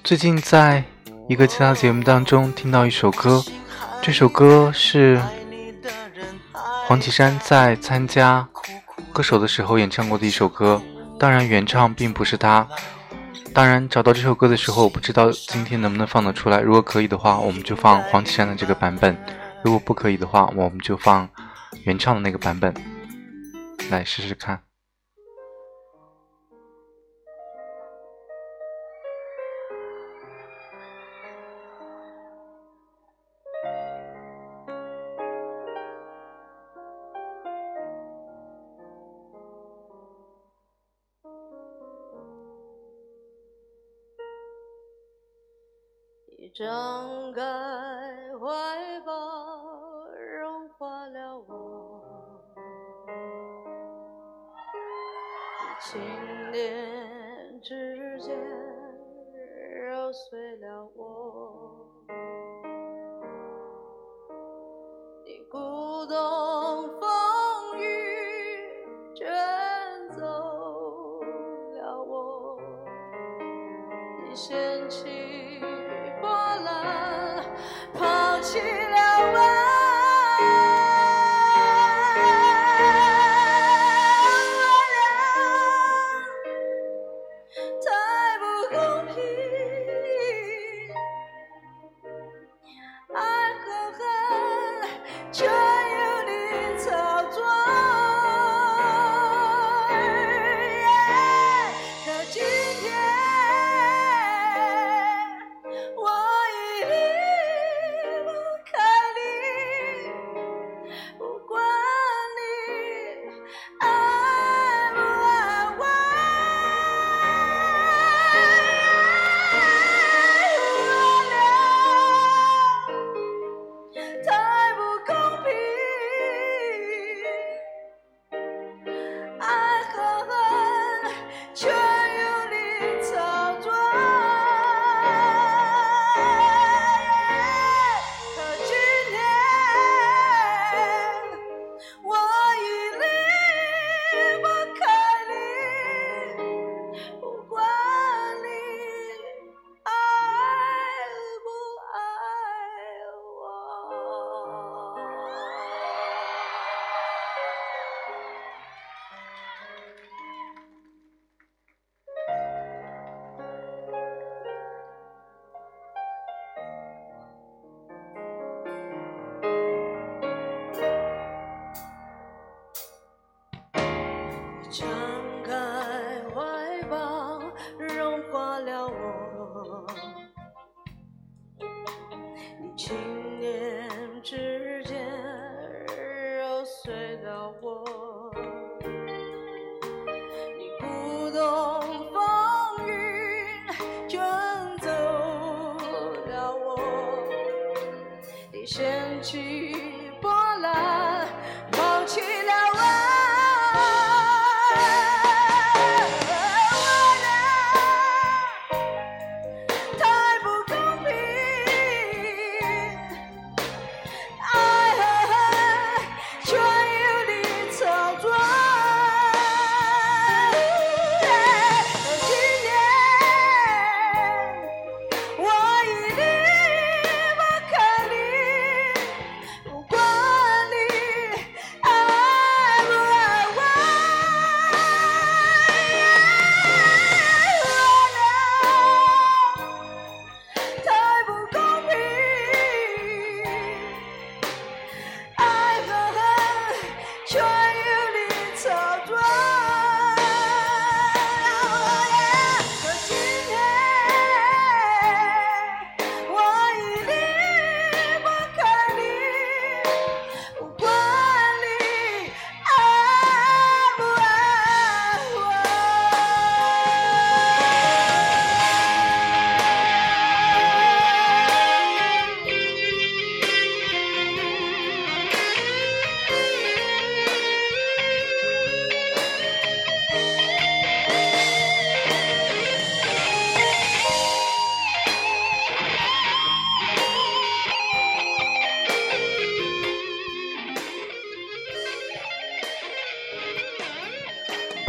[0.03, 0.83] 最近在
[1.27, 3.43] 一个其他节目当中听到一首歌，
[4.01, 5.19] 这首歌是
[6.86, 8.47] 黄绮珊在参加
[9.11, 10.81] 歌手的时候演唱过的一首歌。
[11.17, 12.67] 当然，原唱并不是她。
[13.53, 16.59] 当然，找到这首歌的时候，我不知道今天能不能放得出来。
[16.59, 19.15] 如果可以的话，我们就放黄绮珊的这个版本；
[19.63, 21.27] 如果不可以的话，我们就放
[21.84, 22.73] 原唱的那个版本，
[23.89, 24.59] 来试试看。
[56.64, 58.38] 点指尖，
[59.84, 62.03] 揉碎了我。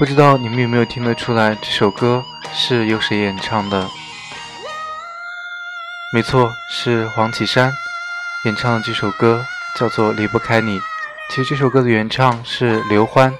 [0.04, 3.88] 不知道你们有没有听得出来，这首歌是由谁演唱的？
[6.12, 7.72] 没错，是黄绮珊
[8.44, 10.78] 演唱的这首歌，叫做《离不开你》。
[11.30, 13.34] 其实这首歌的原唱是刘欢，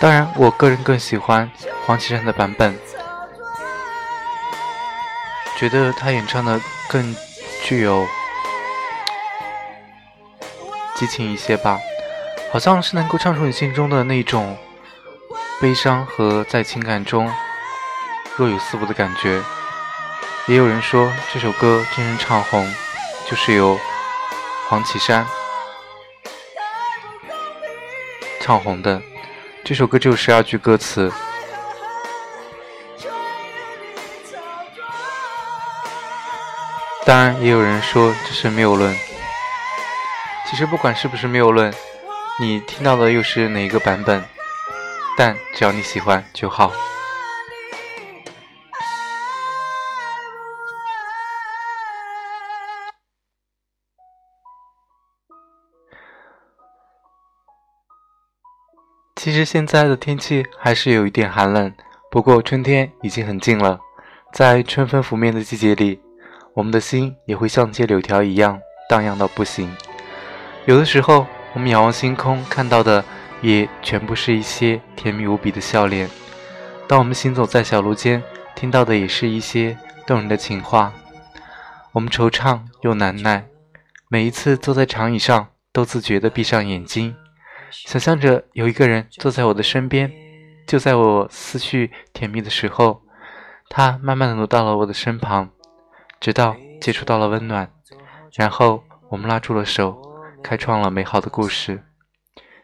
[0.00, 1.50] 当然我个人更喜欢
[1.84, 2.74] 黄绮珊的版本，
[5.58, 6.58] 觉得她演唱的
[6.88, 7.14] 更
[7.62, 8.06] 具有
[10.94, 11.78] 激情一些吧。
[12.52, 14.56] 好像是能够唱出你心中的那种
[15.60, 17.30] 悲伤和在情感中
[18.36, 19.42] 若有似无的感觉。
[20.46, 22.72] 也有人说这首歌真正唱红，
[23.28, 23.78] 就是由
[24.68, 25.26] 黄绮珊
[28.40, 29.02] 唱红的。
[29.64, 31.12] 这首歌只有十二句歌词，
[37.04, 38.96] 当然也有人说这是谬论。
[40.48, 41.74] 其实不管是不是谬论。
[42.38, 44.22] 你听到的又是哪一个版本？
[45.16, 46.70] 但只要你喜欢就好。
[59.14, 61.74] 其实现在的天气还是有一点寒冷，
[62.10, 63.80] 不过春天已经很近了。
[64.34, 65.98] 在春风拂面的季节里，
[66.52, 68.60] 我们的心也会像街柳条一样
[68.90, 69.74] 荡漾到不行。
[70.66, 71.26] 有的时候。
[71.56, 73.02] 我们仰望星空，看到的
[73.40, 76.06] 也全部是一些甜蜜无比的笑脸。
[76.86, 78.22] 当我们行走在小路间，
[78.54, 79.74] 听到的也是一些
[80.06, 80.92] 动人的情话。
[81.92, 83.46] 我们惆怅又难耐，
[84.08, 87.16] 每一次坐在长椅上，都自觉地闭上眼睛，
[87.70, 90.12] 想象着有一个人坐在我的身边。
[90.66, 93.00] 就在我思绪甜蜜的时候，
[93.70, 95.48] 他慢慢地挪到了我的身旁，
[96.20, 97.70] 直到接触到了温暖，
[98.34, 100.02] 然后我们拉住了手。
[100.42, 101.82] 开创了美好的故事，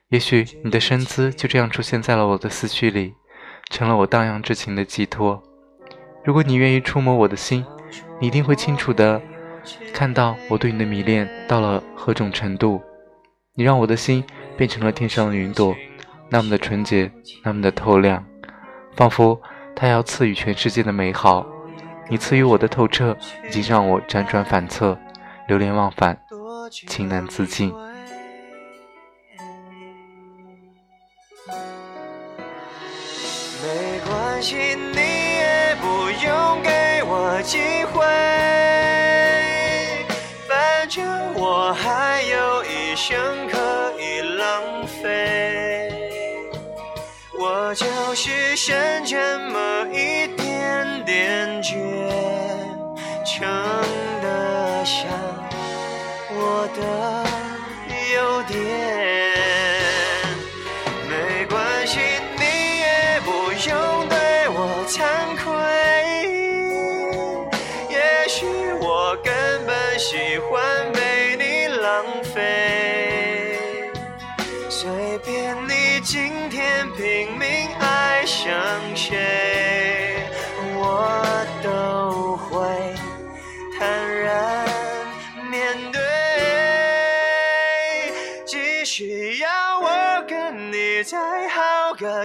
[0.09, 3.15] 也许你的身姿就这样出现在了我的思绪里，
[3.71, 5.43] 成了我荡漾之情的寄托。
[6.25, 7.65] 如果你愿意触摸我的心，
[8.21, 9.21] 你一定会清楚的
[9.93, 12.81] 看到我对你的迷恋到了何种程度。
[13.55, 14.25] 你让我的心
[14.57, 15.75] 变成了天上的云朵，
[16.31, 17.11] 那么的纯洁，
[17.43, 18.25] 那么的透亮，
[18.97, 19.41] 仿佛
[19.75, 21.45] 它要赐予全世界的美好。
[22.09, 23.17] 你赐予我的透彻，
[23.47, 24.99] 已经让我辗转反侧，
[25.49, 26.22] 流连忘返。
[26.73, 27.71] 情难自禁。
[33.63, 35.87] 没关系，你也不
[36.25, 37.59] 用给我机
[37.93, 38.03] 会，
[40.49, 43.15] 反正我还有一生
[43.49, 45.93] 可以浪费。
[47.39, 51.73] 我就是剩这么一点点倔，
[53.25, 53.47] 撑
[54.23, 55.07] 得下
[56.45, 57.25] 我的
[58.15, 59.32] 优点。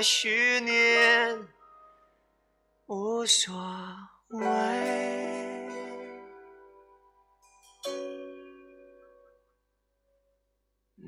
[0.02, 1.48] 十年，
[2.88, 3.54] 无所
[4.30, 4.45] 谓。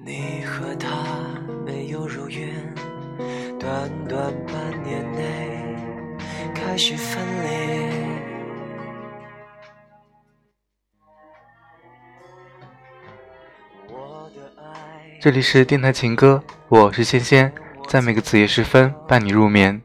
[0.06, 0.90] 你和他
[1.66, 2.74] 没有如愿，
[3.60, 7.90] 短短半年内开始分裂。
[15.22, 17.54] 这里是电台情歌，我是仙仙，
[17.90, 19.82] 在每个子夜时分伴你入眠。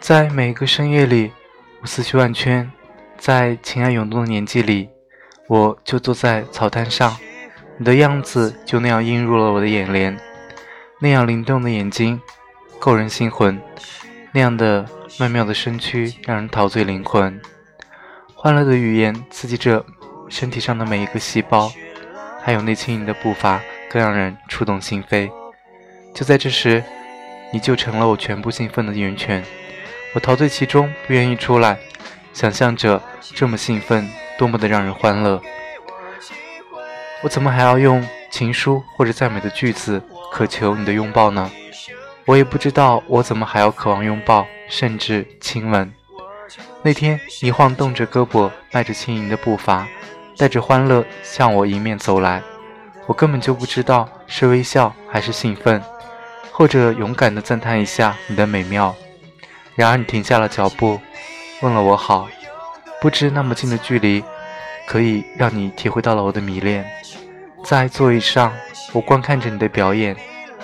[0.00, 1.30] 在每一个深夜里，
[1.82, 2.72] 我思绪万千，
[3.18, 4.88] 在情爱涌动的年纪里，
[5.48, 7.14] 我就坐在草滩上，
[7.76, 10.18] 你的样子就那样映入了我的眼帘，
[10.98, 12.18] 那样灵动的眼睛
[12.78, 13.60] 勾人心魂，
[14.32, 14.86] 那样的
[15.20, 17.38] 曼妙的身躯让人陶醉灵魂，
[18.34, 19.84] 欢乐的语言刺激着
[20.30, 21.70] 身体上的每一个细胞。
[22.40, 25.30] 还有那轻盈的步伐，更让人触动心扉。
[26.16, 26.82] 就在这时，
[27.52, 29.44] 你就成了我全部兴奋的源泉。
[30.14, 31.78] 我陶醉其中，不愿意出来，
[32.32, 33.02] 想象着
[33.34, 34.08] 这么兴奋，
[34.38, 35.38] 多么的让人欢乐。
[37.22, 40.02] 我怎么还要用情书或者赞美的句子
[40.32, 41.50] 渴求你的拥抱呢？
[42.24, 45.92] 我也不知道我怎么还要渴望拥抱，甚至亲吻。
[46.82, 49.86] 那天，你晃动着胳膊，迈着轻盈的步伐。
[50.38, 52.42] 带着欢乐向我迎面走来，
[53.06, 55.82] 我根本就不知道是微笑还是兴奋，
[56.56, 58.96] 或者勇敢地赞叹一下你的美妙。
[59.74, 60.98] 然而你停下了脚步，
[61.60, 62.26] 问了我好。
[62.98, 64.24] 不知那么近的距离，
[64.86, 66.82] 可以让你体会到了我的迷恋。
[67.62, 68.54] 在座椅上，
[68.94, 70.16] 我观看着你的表演；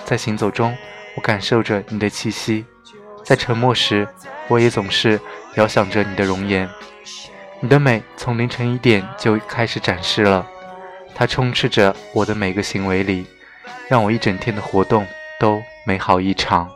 [0.03, 0.75] 在行走中，
[1.15, 2.65] 我感受着你的气息；
[3.23, 4.07] 在沉默时，
[4.47, 5.19] 我也总是
[5.57, 6.67] 遥想着你的容颜。
[7.59, 10.43] 你的美从凌晨一点就开始展示了，
[11.13, 13.27] 它充斥着我的每个行为里，
[13.87, 15.05] 让我一整天的活动
[15.39, 16.69] 都美好一场。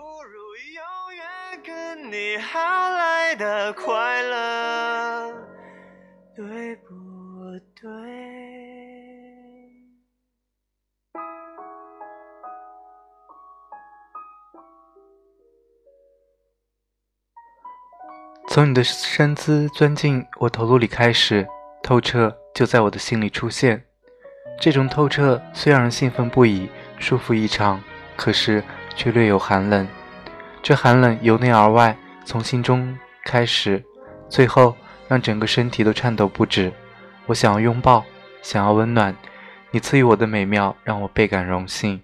[18.49, 21.47] 从你的身姿钻进我头颅里开始，
[21.83, 23.85] 透彻就在我的心里出现。
[24.59, 27.83] 这种透彻虽让人兴奋不已、舒服异常，
[28.15, 28.63] 可是
[28.97, 29.87] 却略有寒冷。
[30.61, 31.95] 这寒冷由内而外，
[32.25, 33.81] 从心中开始，
[34.27, 34.75] 最后
[35.07, 36.73] 让整个身体都颤抖不止。
[37.27, 38.03] 我想要拥抱，
[38.41, 39.15] 想要温暖，
[39.71, 42.01] 你赐予我的美妙让我倍感荣幸，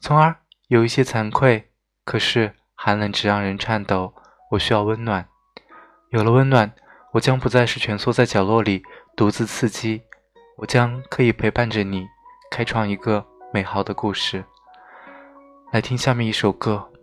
[0.00, 0.34] 从而
[0.68, 1.70] 有一些惭愧。
[2.04, 4.14] 可是寒冷只让人颤抖，
[4.52, 5.26] 我需要温暖。
[6.10, 6.72] 有了温暖，
[7.12, 8.82] 我将不再是蜷缩在角落里
[9.16, 10.02] 独自刺激，
[10.58, 12.06] 我将可以陪伴着你，
[12.50, 14.44] 开创一个美好的故事。
[15.74, 16.93] 来听下面一首歌。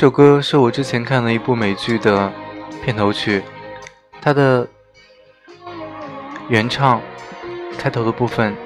[0.00, 2.32] 这首歌是我之前看了一部美剧的
[2.82, 3.42] 片头曲，
[4.18, 4.66] 它的
[6.48, 7.02] 原唱
[7.76, 8.56] 开头的部分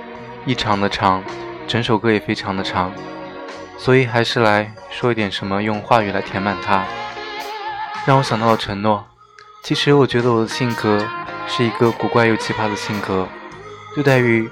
[0.46, 1.24] 异常的长，
[1.66, 2.92] 整首歌也非常的长，
[3.76, 6.84] 所以还是来说一点什么，用话语来填满它，
[8.06, 9.04] 让我想到了承诺。
[9.64, 11.04] 其实我觉得我的性格
[11.48, 13.26] 是一个古怪又奇葩的性格，
[13.96, 14.48] 对待于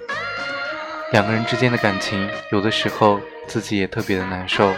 [1.12, 4.72] 两个人之间的感情，有的时候自己也特别的难受。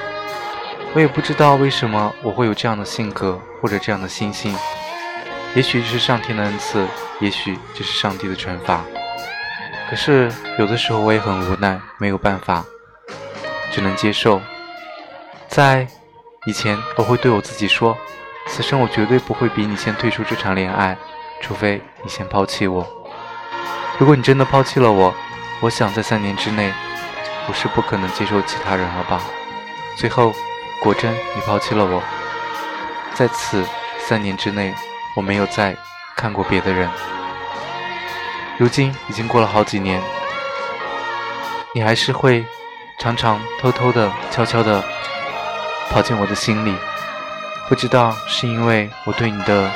[0.95, 4.57] 我也不知道为什么我会有这样的性格或者这样的心性，
[5.53, 6.87] 也许这是上天的恩赐，
[7.19, 8.85] 也许这是上帝的惩罚。
[9.91, 12.65] 可是有的时候我也很无奈，没有办法，
[13.73, 14.41] 只能接受。
[15.49, 15.85] 在
[16.47, 17.99] 以前，我会对我自己说
[18.47, 20.97] ：“此生我绝对不会比你先退出这场恋爱，
[21.41, 22.87] 除非你先抛弃我。
[23.99, 25.13] 如果你真的抛弃了我，
[25.61, 26.73] 我想在三年之内，
[27.49, 29.21] 我是不可能接受其他人了吧。”
[29.99, 30.33] 最后。
[30.85, 32.03] 果真，你抛弃了我。
[33.15, 33.65] 在此
[34.07, 34.75] 三年之内，
[35.17, 35.75] 我没有再
[36.15, 36.91] 看过别的人。
[38.59, 39.99] 如今已经过了好几年，
[41.75, 42.45] 你还是会
[42.99, 44.85] 常常偷偷的、悄悄的
[45.89, 46.77] 跑进我的心里。
[47.67, 49.71] 不知道是因为我对你的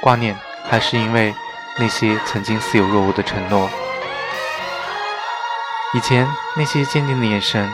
[0.00, 0.38] 挂念，
[0.70, 1.34] 还是因为
[1.78, 3.68] 那些曾经似有若无的承诺。
[5.94, 6.26] 以前
[6.56, 7.70] 那些坚定的眼神，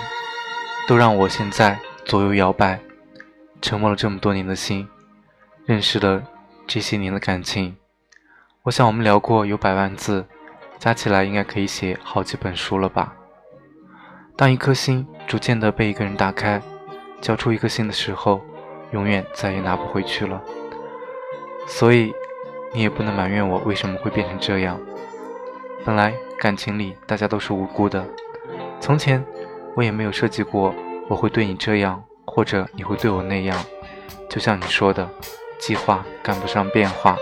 [0.87, 2.79] 都让我现在左右摇摆。
[3.63, 4.89] 沉默了这么多年的心，
[5.65, 6.23] 认识了
[6.67, 7.77] 这些年的感情。
[8.63, 10.27] 我想我们聊过有百万字，
[10.79, 13.15] 加起来应该可以写好几本书了吧。
[14.37, 16.61] 当一颗心逐渐的被一个人打开，
[17.21, 18.43] 交出一颗心的时候，
[18.93, 20.43] 永远再也拿不回去了。
[21.67, 22.13] 所以，
[22.73, 24.79] 你也不能埋怨我为什么会变成这样。
[25.85, 28.03] 本来感情里大家都是无辜的，
[28.81, 29.23] 从前
[29.77, 30.75] 我也没有设计过
[31.07, 33.63] 我会对你这样，或者你会对我那样。
[34.27, 35.07] 就像你说的，
[35.59, 37.15] 计划赶不上变化。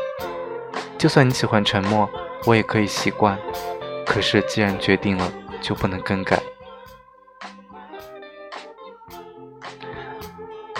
[0.96, 2.08] 就算你喜欢沉默，
[2.46, 3.36] 我也可以习惯。
[4.06, 6.40] 可是既然决定了，就不能更改。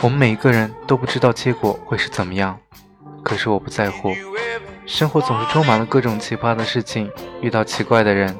[0.00, 2.56] 我们每一个人都不知道结果会是怎么样，
[3.24, 4.14] 可是我不在乎。
[4.88, 7.12] 生活总是充满了各种奇葩的事情，
[7.42, 8.34] 遇到奇怪的人，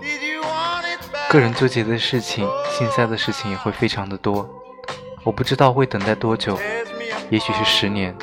[1.28, 4.49] 个人纠结的事情，心塞的事情也会非常的多，
[5.24, 6.59] 我不知道会等待多久，
[7.28, 8.16] 也许是十年，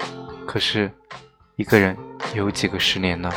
[0.47, 0.91] 可是
[1.55, 1.95] 一个人
[2.33, 3.31] 也有几个十年呢。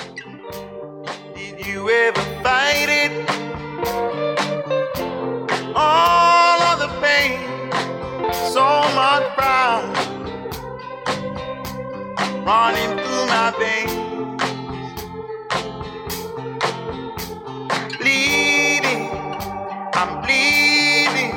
[20.01, 21.34] I'm bleeding.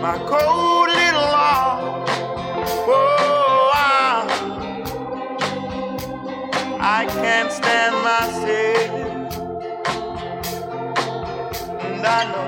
[0.00, 2.08] My cold little heart.
[2.86, 3.76] Oh, I,
[6.78, 8.90] I can't stand myself.
[11.80, 12.43] And I know.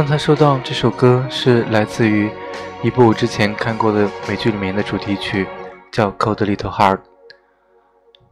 [0.00, 2.30] 刚才说到这首歌是来自于
[2.82, 5.46] 一部我之前看过的美剧里面的主题曲，
[5.92, 6.96] 叫《Cold Little Heart》。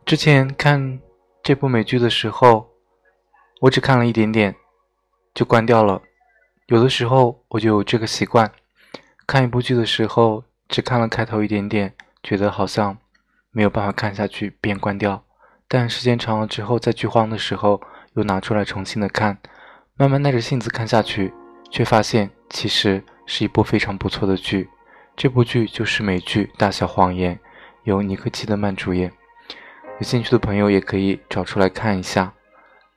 [0.06, 0.98] 之前看
[1.42, 2.70] 这部美剧的时候，
[3.60, 4.54] 我只看了一点点
[5.34, 6.00] 就关掉了。
[6.68, 8.50] 有的时候我就有这个习惯，
[9.26, 11.92] 看一部剧的时候只看了开头一点点，
[12.22, 12.96] 觉得好像
[13.50, 15.22] 没有办法看下去，便关掉。
[15.68, 17.82] 但时间长了之后，在剧荒的时候
[18.14, 19.36] 又拿出来重新的看，
[19.98, 21.34] 慢慢耐着性子看下去。
[21.70, 24.68] 却发现其实是一部非常不错的剧，
[25.16, 27.34] 这部剧就是美剧《大小谎言》，
[27.84, 29.12] 由尼克基德曼主演。
[29.98, 32.32] 有兴趣的朋友也可以找出来看一下，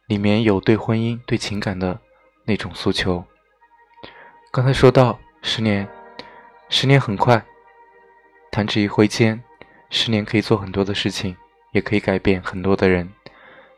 [0.07, 1.99] 里面有对婚姻、对情感的
[2.45, 3.23] 那种诉求。
[4.51, 5.87] 刚才说到十年，
[6.69, 7.43] 十年很快，
[8.51, 9.41] 弹指一挥间，
[9.89, 11.35] 十年可以做很多的事情，
[11.71, 13.11] 也可以改变很多的人。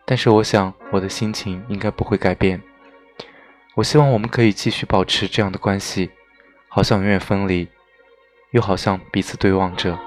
[0.06, 2.62] 但是我想，我的心情应该不会改变。
[3.76, 6.12] 我希望我们可以继续保持这样的关系，
[6.68, 7.68] 好像永远分离，
[8.52, 9.98] 又好像彼此对望着，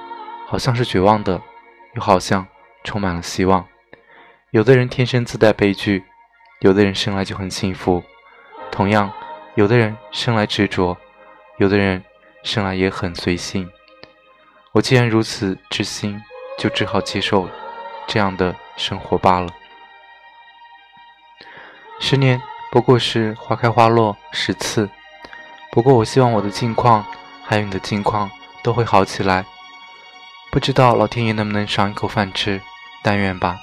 [0.46, 1.42] 好像是绝望的，
[1.94, 2.46] 又好像
[2.84, 3.66] 充满了希望。
[4.52, 6.04] 有的人天生自带悲剧，
[6.60, 8.04] 有的人生来就很幸福。
[8.70, 9.12] 同样，
[9.56, 10.96] 有的人生来执着，
[11.58, 12.04] 有的人
[12.44, 13.68] 生来也很随性。
[14.70, 16.22] 我既然如此之心，
[16.56, 17.50] 就只好接受
[18.06, 19.52] 这样的生活罢了。
[21.98, 22.40] 十年。
[22.70, 24.88] 不过是花开花落十次，
[25.72, 27.04] 不过我希望我的近况
[27.42, 28.30] 还有你的近况
[28.62, 29.44] 都会好起来。
[30.50, 32.60] 不知道老天爷能不能赏一口饭吃，
[33.02, 33.58] 但愿吧。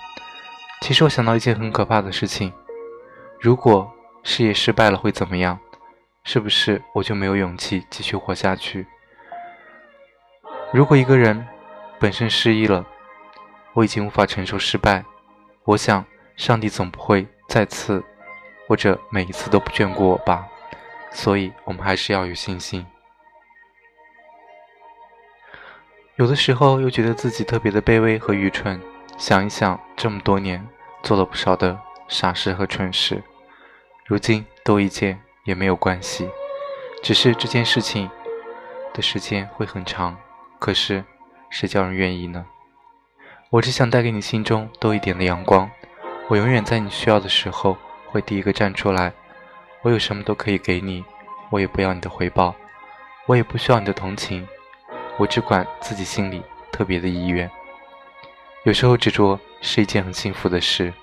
[0.82, 2.52] 其实我想到一件很可怕的事情：
[3.40, 3.92] 如果
[4.24, 5.60] 事业失败了会怎么样？
[6.24, 8.88] 是不是我就没有勇气继续活下去？
[10.72, 11.46] 如果一个人
[12.00, 12.86] 本身失忆了，
[13.74, 15.04] 我已经无法承受失败，
[15.66, 16.06] 我想
[16.38, 18.04] 上帝总不会再次。
[18.68, 20.48] 或者每一次都不眷顾我吧，
[21.12, 22.86] 所以我们还是要有信心。
[26.16, 28.80] 有的时候又觉得自己特别的卑微和愚蠢，
[29.18, 30.66] 想一想这么多年
[31.02, 33.24] 做了不少的傻事和蠢事，
[34.06, 36.30] 如今多一件也没有关系，
[37.02, 38.10] 只是这件事情
[38.94, 40.16] 的时间会很长，
[40.60, 41.04] 可是
[41.50, 42.46] 谁叫人愿意呢？
[43.50, 45.70] 我只想带给你心中多一点的阳光，
[46.28, 47.76] 我永远在你需要的时候。
[48.14, 49.12] 会第一个站出来，
[49.82, 51.04] 我有什么都可以给你，
[51.50, 52.54] 我也不要你的回报，
[53.26, 54.48] 我也不需要你的同情，
[55.18, 57.50] 我只管自己心里特别的意愿。
[58.66, 60.94] 有时候执着是一件很幸福的事，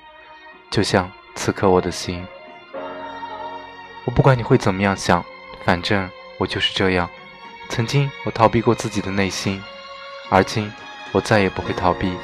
[0.71, 2.25] 就像此刻我的心。
[4.05, 5.25] 我不管你会怎么样想，
[5.65, 6.09] 反正
[6.39, 7.11] 我就是这样。
[7.71, 9.61] 曾经我逃避过自己的内心，
[10.31, 10.73] 而今
[11.11, 12.17] 我再也不会逃避。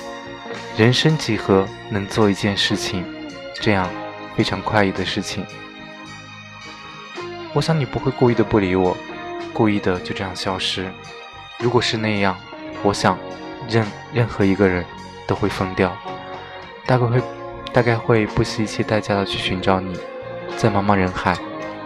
[0.77, 3.05] 人生几何能做一件事情，
[3.61, 3.91] 这样。
[4.37, 5.47] 非常快意的事情，
[7.55, 8.95] 我想你不会故意的不理我，
[9.55, 10.93] 故意的就这样消失。
[11.59, 12.37] 如果是那样，
[12.83, 13.19] 我想
[13.67, 14.85] 任任何一个人
[15.27, 15.97] 都会疯掉，
[16.85, 17.23] 大概会
[17.73, 19.99] 大概会不惜一切代价的去寻找你，
[20.59, 21.35] 在茫茫人海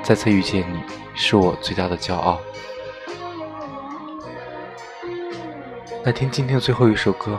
[0.02, 0.80] 再次遇见你，
[1.14, 2.40] 是我最大的骄傲。
[6.02, 7.38] 来听今天的最后一首歌。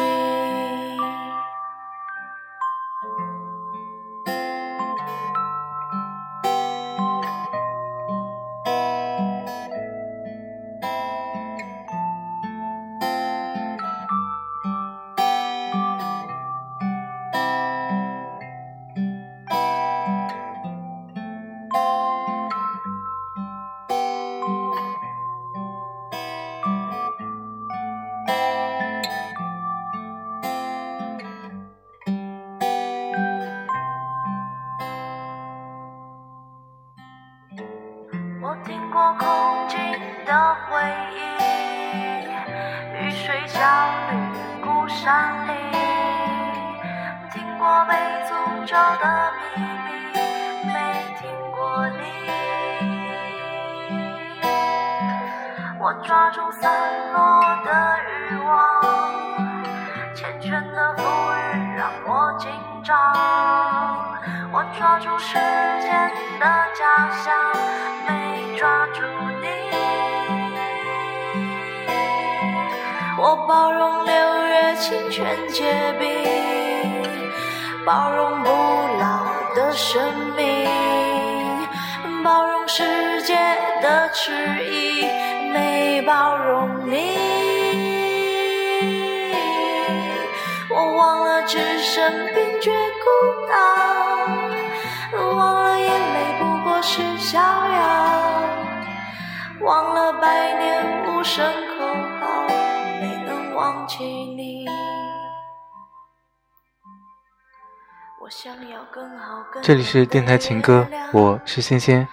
[109.59, 112.07] 这里是电台情歌，我是仙仙，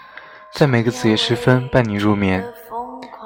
[0.52, 2.44] 在每个子夜时分伴你入眠。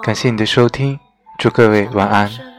[0.02, 1.00] 感谢你的收听，
[1.38, 2.51] 祝各位晚安。